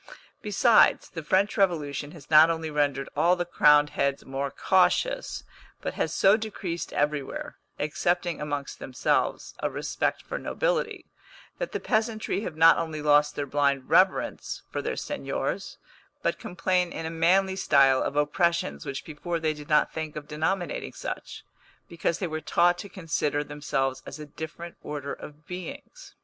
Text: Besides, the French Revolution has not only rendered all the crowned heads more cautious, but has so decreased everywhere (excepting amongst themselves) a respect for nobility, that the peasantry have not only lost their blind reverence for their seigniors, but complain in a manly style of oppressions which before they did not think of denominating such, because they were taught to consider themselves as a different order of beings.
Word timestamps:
Besides, 0.41 1.09
the 1.11 1.21
French 1.21 1.57
Revolution 1.57 2.09
has 2.13 2.31
not 2.31 2.49
only 2.49 2.71
rendered 2.71 3.07
all 3.15 3.35
the 3.35 3.45
crowned 3.45 3.91
heads 3.91 4.25
more 4.25 4.49
cautious, 4.49 5.43
but 5.79 5.93
has 5.93 6.11
so 6.11 6.35
decreased 6.37 6.91
everywhere 6.91 7.57
(excepting 7.77 8.41
amongst 8.41 8.79
themselves) 8.79 9.53
a 9.59 9.69
respect 9.69 10.23
for 10.23 10.39
nobility, 10.39 11.05
that 11.59 11.71
the 11.71 11.79
peasantry 11.79 12.41
have 12.41 12.55
not 12.57 12.79
only 12.79 12.99
lost 12.99 13.35
their 13.35 13.45
blind 13.45 13.91
reverence 13.91 14.63
for 14.71 14.81
their 14.81 14.95
seigniors, 14.95 15.77
but 16.23 16.39
complain 16.39 16.91
in 16.91 17.05
a 17.05 17.11
manly 17.11 17.55
style 17.55 18.01
of 18.01 18.15
oppressions 18.15 18.87
which 18.87 19.05
before 19.05 19.39
they 19.39 19.53
did 19.53 19.69
not 19.69 19.93
think 19.93 20.15
of 20.15 20.27
denominating 20.27 20.93
such, 20.93 21.43
because 21.87 22.17
they 22.17 22.25
were 22.25 22.41
taught 22.41 22.79
to 22.79 22.89
consider 22.89 23.43
themselves 23.43 24.01
as 24.07 24.17
a 24.17 24.25
different 24.25 24.75
order 24.81 25.13
of 25.13 25.45
beings. 25.45 26.15